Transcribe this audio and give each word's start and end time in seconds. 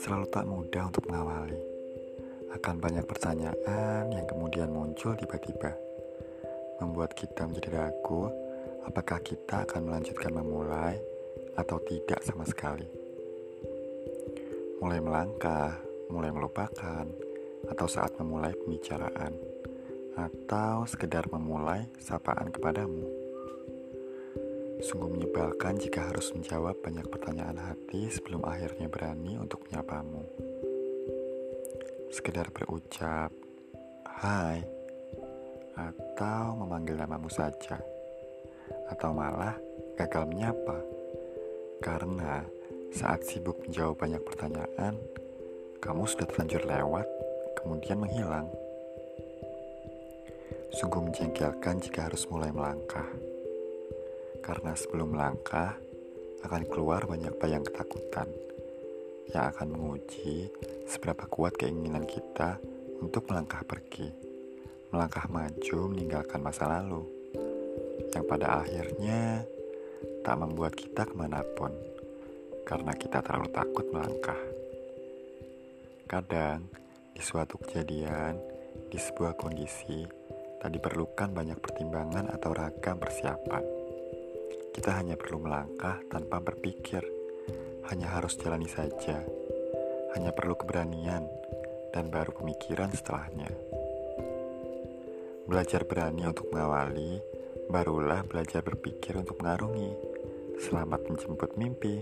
Selalu 0.00 0.26
tak 0.32 0.48
mudah 0.48 0.88
untuk 0.88 1.04
mengawali. 1.12 1.60
Akan 2.56 2.80
banyak 2.80 3.04
pertanyaan 3.04 4.08
yang 4.08 4.24
kemudian 4.24 4.72
muncul 4.72 5.12
tiba-tiba, 5.20 5.76
membuat 6.80 7.12
kita 7.12 7.44
menjadi 7.44 7.76
ragu 7.76 8.32
apakah 8.88 9.20
kita 9.20 9.68
akan 9.68 9.92
melanjutkan 9.92 10.32
memulai 10.32 10.96
atau 11.60 11.76
tidak 11.84 12.24
sama 12.24 12.48
sekali. 12.48 12.88
Mulai 14.80 15.04
melangkah, 15.04 15.76
mulai 16.08 16.32
melupakan, 16.32 17.04
atau 17.68 17.84
saat 17.84 18.16
memulai 18.16 18.56
pembicaraan, 18.56 19.36
atau 20.16 20.84
sekedar 20.84 21.28
memulai 21.32 21.88
sapaan 21.96 22.52
kepadamu. 22.52 23.04
Sungguh 24.82 25.14
menyebalkan 25.14 25.78
jika 25.78 26.10
harus 26.10 26.34
menjawab 26.34 26.74
banyak 26.82 27.06
pertanyaan 27.06 27.54
hati 27.54 28.10
sebelum 28.10 28.42
akhirnya 28.42 28.90
berani 28.90 29.38
untuk 29.38 29.62
menyapamu. 29.70 30.26
Sekedar 32.10 32.50
berucap, 32.50 33.30
hai, 34.20 34.58
atau 35.78 36.58
memanggil 36.58 36.98
namamu 36.98 37.30
saja. 37.30 37.78
Atau 38.90 39.14
malah 39.14 39.54
gagal 39.94 40.26
menyapa. 40.26 40.82
Karena 41.78 42.42
saat 42.90 43.22
sibuk 43.24 43.62
menjawab 43.62 43.96
banyak 43.96 44.22
pertanyaan, 44.26 44.98
kamu 45.78 46.04
sudah 46.10 46.26
terlanjur 46.26 46.62
lewat, 46.66 47.06
kemudian 47.62 48.02
menghilang. 48.02 48.50
Sungguh 50.72 51.04
menjengkelkan 51.04 51.84
jika 51.84 52.08
harus 52.08 52.24
mulai 52.32 52.48
melangkah. 52.48 53.08
Karena 54.40 54.72
sebelum 54.72 55.12
melangkah, 55.12 55.76
akan 56.42 56.66
keluar 56.66 57.06
banyak 57.06 57.36
bayang 57.38 57.62
ketakutan 57.62 58.26
yang 59.30 59.52
akan 59.54 59.68
menguji 59.70 60.50
seberapa 60.88 61.28
kuat 61.30 61.54
keinginan 61.54 62.02
kita 62.02 62.58
untuk 62.98 63.30
melangkah 63.30 63.62
pergi, 63.62 64.10
melangkah 64.90 65.28
maju 65.30 65.78
meninggalkan 65.92 66.40
masa 66.42 66.66
lalu, 66.66 67.06
yang 68.10 68.24
pada 68.26 68.66
akhirnya 68.66 69.46
tak 70.26 70.36
membuat 70.40 70.74
kita 70.74 71.06
ke 71.06 71.14
mana 71.14 71.46
pun, 71.54 71.70
karena 72.66 72.96
kita 72.96 73.22
terlalu 73.22 73.48
takut 73.54 73.86
melangkah. 73.94 74.40
Kadang, 76.10 76.66
di 77.14 77.22
suatu 77.22 77.56
kejadian, 77.62 78.36
di 78.90 78.98
sebuah 78.98 79.38
kondisi, 79.38 80.04
tak 80.62 80.70
diperlukan 80.70 81.34
banyak 81.34 81.58
pertimbangan 81.58 82.30
atau 82.30 82.54
ragam 82.54 83.02
persiapan 83.02 83.82
kita 84.72 84.96
hanya 84.96 85.20
perlu 85.20 85.36
melangkah 85.36 86.00
tanpa 86.08 86.40
berpikir, 86.40 87.04
hanya 87.92 88.08
harus 88.08 88.40
jalani 88.40 88.64
saja, 88.72 89.20
hanya 90.16 90.32
perlu 90.32 90.56
keberanian, 90.56 91.28
dan 91.92 92.08
baru 92.08 92.32
pemikiran 92.32 92.88
setelahnya. 92.88 93.52
Belajar 95.44 95.84
berani 95.84 96.24
untuk 96.24 96.48
mengawali, 96.48 97.20
barulah 97.68 98.24
belajar 98.24 98.64
berpikir 98.64 99.12
untuk 99.20 99.44
mengarungi. 99.44 99.92
Selamat 100.56 101.04
menjemput 101.04 101.52
mimpi. 101.60 102.00